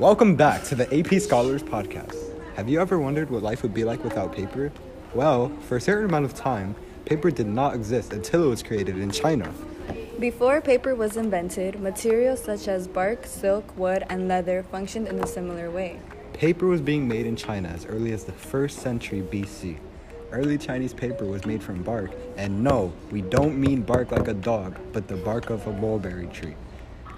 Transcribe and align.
Welcome 0.00 0.34
back 0.34 0.64
to 0.64 0.74
the 0.74 0.98
AP 0.98 1.20
Scholars 1.20 1.62
Podcast. 1.62 2.16
Have 2.56 2.70
you 2.70 2.80
ever 2.80 2.98
wondered 2.98 3.28
what 3.28 3.42
life 3.42 3.62
would 3.62 3.74
be 3.74 3.84
like 3.84 4.02
without 4.02 4.32
paper? 4.32 4.72
Well, 5.12 5.50
for 5.68 5.76
a 5.76 5.80
certain 5.82 6.06
amount 6.06 6.24
of 6.24 6.32
time, 6.32 6.74
paper 7.04 7.30
did 7.30 7.46
not 7.46 7.74
exist 7.74 8.14
until 8.14 8.44
it 8.44 8.48
was 8.48 8.62
created 8.62 8.96
in 8.96 9.10
China. 9.10 9.52
Before 10.18 10.62
paper 10.62 10.94
was 10.94 11.18
invented, 11.18 11.80
materials 11.80 12.42
such 12.42 12.66
as 12.66 12.88
bark, 12.88 13.26
silk, 13.26 13.76
wood, 13.76 14.06
and 14.08 14.26
leather 14.26 14.62
functioned 14.62 15.06
in 15.06 15.22
a 15.22 15.26
similar 15.26 15.70
way. 15.70 16.00
Paper 16.32 16.66
was 16.66 16.80
being 16.80 17.06
made 17.06 17.26
in 17.26 17.36
China 17.36 17.68
as 17.68 17.84
early 17.84 18.12
as 18.12 18.24
the 18.24 18.32
1st 18.32 18.70
century 18.70 19.20
BC. 19.20 19.76
Early 20.32 20.56
Chinese 20.56 20.94
paper 20.94 21.26
was 21.26 21.44
made 21.44 21.62
from 21.62 21.82
bark, 21.82 22.12
and 22.38 22.64
no, 22.64 22.90
we 23.10 23.20
don't 23.20 23.60
mean 23.60 23.82
bark 23.82 24.12
like 24.12 24.28
a 24.28 24.34
dog, 24.34 24.78
but 24.94 25.08
the 25.08 25.16
bark 25.16 25.50
of 25.50 25.66
a 25.66 25.72
mulberry 25.74 26.28
tree. 26.28 26.54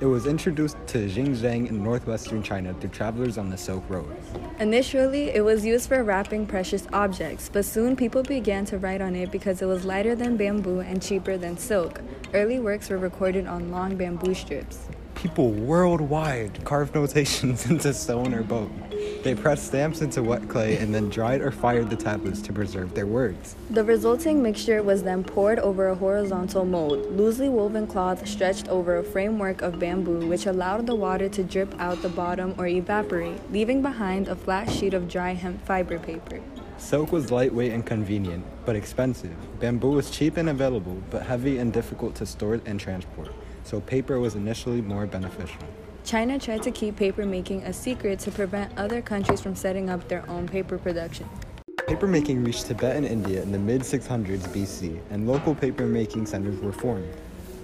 It 0.02 0.06
was 0.06 0.26
introduced 0.26 0.76
to 0.88 1.08
Xinjiang 1.08 1.68
in 1.68 1.80
northwestern 1.80 2.42
China 2.42 2.74
through 2.74 2.90
travelers 2.90 3.38
on 3.38 3.50
the 3.50 3.56
Silk 3.56 3.84
Road. 3.88 4.12
Initially, 4.58 5.30
it 5.30 5.44
was 5.44 5.64
used 5.64 5.88
for 5.88 6.02
wrapping 6.02 6.44
precious 6.44 6.88
objects, 6.92 7.48
but 7.48 7.64
soon 7.64 7.94
people 7.94 8.24
began 8.24 8.64
to 8.64 8.78
write 8.78 9.00
on 9.00 9.14
it 9.14 9.30
because 9.30 9.62
it 9.62 9.66
was 9.66 9.84
lighter 9.84 10.16
than 10.16 10.36
bamboo 10.36 10.80
and 10.80 11.00
cheaper 11.00 11.36
than 11.38 11.56
silk. 11.56 12.00
Early 12.34 12.58
works 12.58 12.90
were 12.90 12.98
recorded 12.98 13.46
on 13.46 13.70
long 13.70 13.94
bamboo 13.94 14.34
strips. 14.34 14.88
People 15.14 15.52
worldwide 15.52 16.64
carved 16.64 16.94
notations 16.96 17.66
into 17.66 17.94
stone 17.94 18.34
or 18.34 18.42
bone. 18.42 18.82
They 19.22 19.36
pressed 19.36 19.68
stamps 19.68 20.00
into 20.02 20.20
wet 20.20 20.48
clay 20.48 20.78
and 20.78 20.92
then 20.92 21.08
dried 21.08 21.42
or 21.42 21.52
fired 21.52 21.90
the 21.90 21.96
tablets 21.96 22.42
to 22.42 22.52
preserve 22.52 22.92
their 22.94 23.06
words. 23.06 23.54
The 23.70 23.84
resulting 23.84 24.42
mixture 24.42 24.82
was 24.82 25.04
then 25.04 25.22
poured 25.22 25.60
over 25.60 25.86
a 25.86 25.94
horizontal 25.94 26.64
mold, 26.64 27.16
loosely 27.16 27.48
woven 27.48 27.86
cloth 27.86 28.26
stretched 28.26 28.66
over 28.68 28.96
a 28.96 29.04
framework 29.04 29.62
of 29.62 29.78
bamboo, 29.78 30.26
which 30.26 30.46
allowed 30.46 30.88
the 30.88 30.96
water 30.96 31.28
to 31.28 31.44
drip 31.44 31.72
out 31.78 32.02
the 32.02 32.08
bottom 32.08 32.56
or 32.58 32.66
evaporate, 32.66 33.52
leaving 33.52 33.80
behind 33.80 34.26
a 34.26 34.34
flat 34.34 34.68
sheet 34.68 34.92
of 34.92 35.08
dry 35.08 35.34
hemp 35.34 35.64
fiber 35.64 36.00
paper. 36.00 36.40
Silk 36.76 37.12
was 37.12 37.30
lightweight 37.30 37.72
and 37.72 37.86
convenient, 37.86 38.44
but 38.66 38.74
expensive. 38.74 39.36
Bamboo 39.60 39.92
was 39.92 40.10
cheap 40.10 40.36
and 40.36 40.48
available, 40.48 41.00
but 41.10 41.22
heavy 41.22 41.58
and 41.58 41.72
difficult 41.72 42.16
to 42.16 42.26
store 42.26 42.60
and 42.66 42.80
transport, 42.80 43.30
so 43.62 43.80
paper 43.80 44.18
was 44.18 44.34
initially 44.34 44.82
more 44.82 45.06
beneficial. 45.06 45.62
China 46.04 46.38
tried 46.38 46.62
to 46.64 46.70
keep 46.70 46.96
papermaking 46.96 47.64
a 47.66 47.72
secret 47.72 48.18
to 48.18 48.30
prevent 48.30 48.76
other 48.76 49.00
countries 49.00 49.40
from 49.40 49.54
setting 49.54 49.88
up 49.88 50.08
their 50.08 50.28
own 50.28 50.48
paper 50.48 50.76
production. 50.76 51.28
Papermaking 51.88 52.44
reached 52.44 52.66
Tibet 52.66 52.96
and 52.96 53.06
India 53.06 53.42
in 53.42 53.52
the 53.52 53.58
mid 53.58 53.82
600s 53.82 54.48
BC, 54.48 55.00
and 55.10 55.28
local 55.28 55.54
papermaking 55.54 56.26
centers 56.26 56.58
were 56.60 56.72
formed. 56.72 57.08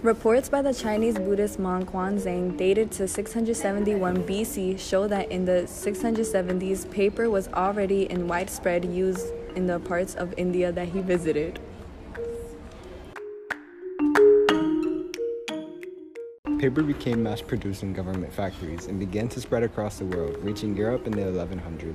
Reports 0.03 0.48
by 0.48 0.62
the 0.62 0.72
Chinese 0.72 1.17
Buddhist 1.17 1.58
monk 1.58 1.91
Xuanzang 1.91 2.56
dated 2.56 2.92
to 2.92 3.08
671 3.08 4.22
BC 4.22 4.78
show 4.78 5.08
that 5.08 5.28
in 5.33 5.45
the 5.45 5.62
670s, 5.67 6.89
paper 6.89 7.28
was 7.28 7.48
already 7.48 8.08
in 8.08 8.28
widespread 8.28 8.84
use 8.84 9.25
in 9.56 9.67
the 9.67 9.80
parts 9.80 10.14
of 10.14 10.33
India 10.36 10.70
that 10.70 10.89
he 10.89 11.00
visited. 11.00 11.58
Paper 16.59 16.83
became 16.83 17.23
mass 17.23 17.41
produced 17.41 17.84
in 17.84 17.92
government 17.92 18.33
factories 18.33 18.87
and 18.87 18.98
began 18.98 19.28
to 19.28 19.41
spread 19.41 19.62
across 19.62 19.98
the 19.98 20.05
world, 20.05 20.37
reaching 20.42 20.77
Europe 20.77 21.06
in 21.06 21.12
the 21.12 21.23
1100s. 21.23 21.95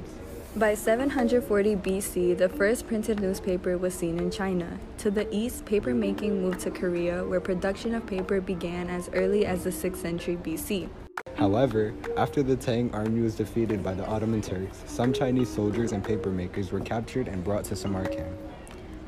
By 0.55 0.73
740 0.73 1.75
BC, 1.75 2.37
the 2.37 2.47
first 2.47 2.87
printed 2.87 3.19
newspaper 3.19 3.77
was 3.77 3.93
seen 3.93 4.19
in 4.19 4.31
China. 4.31 4.79
To 4.99 5.11
the 5.11 5.27
east, 5.35 5.65
papermaking 5.65 6.39
moved 6.39 6.61
to 6.61 6.71
Korea, 6.71 7.25
where 7.25 7.41
production 7.41 7.93
of 7.93 8.05
paper 8.05 8.39
began 8.39 8.89
as 8.89 9.09
early 9.13 9.45
as 9.45 9.65
the 9.65 9.69
6th 9.69 9.97
century 9.97 10.37
BC. 10.37 10.87
However, 11.35 11.93
after 12.15 12.41
the 12.41 12.55
Tang 12.55 12.89
army 12.93 13.21
was 13.21 13.35
defeated 13.35 13.83
by 13.83 13.95
the 13.95 14.05
Ottoman 14.05 14.41
Turks, 14.41 14.81
some 14.85 15.11
Chinese 15.11 15.49
soldiers 15.49 15.91
and 15.91 16.05
papermakers 16.05 16.71
were 16.71 16.79
captured 16.79 17.27
and 17.27 17.43
brought 17.43 17.65
to 17.65 17.75
Samarkand. 17.75 18.37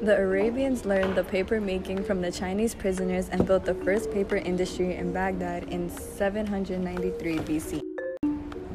The 0.01 0.17
Arabians 0.17 0.85
learned 0.85 1.15
the 1.15 1.23
paper 1.23 1.61
making 1.61 2.03
from 2.03 2.19
the 2.19 2.29
Chinese 2.29 2.75
prisoners 2.75 3.29
and 3.29 3.47
built 3.47 3.63
the 3.63 3.73
first 3.75 4.11
paper 4.11 4.35
industry 4.35 4.93
in 4.93 5.13
Baghdad 5.13 5.69
in 5.69 5.89
793 5.89 7.37
BC. 7.37 7.81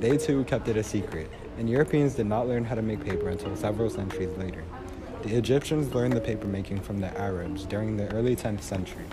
They 0.01 0.17
too 0.17 0.45
kept 0.45 0.69
it 0.69 0.79
a 0.79 0.83
secret, 0.83 1.31
and 1.59 1.69
Europeans 1.69 2.15
did 2.15 2.25
not 2.25 2.49
learn 2.49 2.65
how 2.65 2.75
to 2.75 2.81
make 2.81 3.05
paper 3.05 3.29
until 3.29 3.55
several 3.55 3.91
centuries 3.91 4.35
later. 4.39 4.65
The 5.23 5.37
Egyptians 5.37 5.95
learned 5.95 6.15
the 6.15 6.23
paper 6.23 6.47
making 6.47 6.81
from 6.81 7.01
the 7.01 7.15
Arabs 7.21 7.67
during 7.67 7.99
the 7.99 8.11
early 8.15 8.35
10th 8.35 8.63
century. 8.63 9.05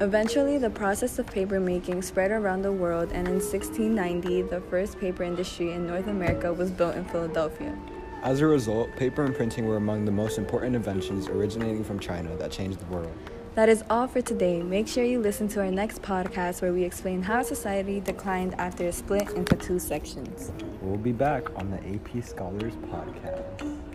Eventually, 0.00 0.58
the 0.58 0.68
process 0.68 1.18
of 1.18 1.26
paper 1.26 1.58
making 1.58 2.02
spread 2.02 2.30
around 2.30 2.60
the 2.60 2.70
world, 2.72 3.12
and 3.12 3.26
in 3.26 3.40
1690, 3.40 4.42
the 4.42 4.60
first 4.60 5.00
paper 5.00 5.22
industry 5.22 5.72
in 5.72 5.86
North 5.86 6.06
America 6.06 6.52
was 6.52 6.70
built 6.70 6.96
in 6.96 7.04
Philadelphia. 7.06 7.74
As 8.22 8.42
a 8.42 8.46
result, 8.46 8.94
paper 8.96 9.24
and 9.24 9.34
printing 9.34 9.64
were 9.64 9.78
among 9.78 10.04
the 10.04 10.12
most 10.12 10.36
important 10.36 10.76
inventions 10.76 11.28
originating 11.28 11.82
from 11.82 11.98
China 11.98 12.36
that 12.36 12.50
changed 12.50 12.78
the 12.78 12.94
world. 12.94 13.12
That 13.54 13.70
is 13.70 13.84
all 13.88 14.06
for 14.06 14.20
today. 14.20 14.62
Make 14.62 14.86
sure 14.86 15.02
you 15.02 15.18
listen 15.18 15.48
to 15.48 15.60
our 15.60 15.70
next 15.70 16.02
podcast 16.02 16.60
where 16.60 16.74
we 16.74 16.84
explain 16.84 17.22
how 17.22 17.42
society 17.42 18.00
declined 18.00 18.54
after 18.58 18.84
it 18.84 18.94
split 18.94 19.30
into 19.30 19.56
two 19.56 19.78
sections. 19.78 20.52
We'll 20.82 20.98
be 20.98 21.12
back 21.12 21.48
on 21.58 21.70
the 21.70 21.78
AP 21.94 22.22
Scholars 22.22 22.74
Podcast. 22.92 23.85